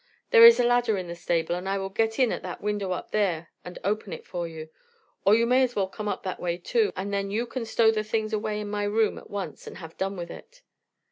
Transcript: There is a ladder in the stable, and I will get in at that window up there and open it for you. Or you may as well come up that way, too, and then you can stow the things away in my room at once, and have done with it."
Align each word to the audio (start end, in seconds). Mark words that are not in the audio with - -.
There 0.31 0.43
is 0.47 0.59
a 0.59 0.63
ladder 0.65 0.97
in 0.97 1.07
the 1.07 1.13
stable, 1.15 1.53
and 1.53 1.69
I 1.69 1.77
will 1.77 1.89
get 1.91 2.17
in 2.17 2.31
at 2.31 2.41
that 2.41 2.59
window 2.59 2.91
up 2.91 3.11
there 3.11 3.51
and 3.63 3.77
open 3.83 4.13
it 4.13 4.25
for 4.25 4.47
you. 4.47 4.71
Or 5.25 5.35
you 5.35 5.45
may 5.45 5.61
as 5.61 5.75
well 5.75 5.85
come 5.87 6.07
up 6.07 6.23
that 6.23 6.39
way, 6.39 6.57
too, 6.57 6.91
and 6.95 7.13
then 7.13 7.29
you 7.29 7.45
can 7.45 7.65
stow 7.65 7.91
the 7.91 8.03
things 8.03 8.33
away 8.33 8.59
in 8.61 8.67
my 8.67 8.85
room 8.85 9.19
at 9.19 9.29
once, 9.29 9.67
and 9.67 9.77
have 9.77 9.95
done 9.99 10.17
with 10.17 10.31
it." 10.31 10.63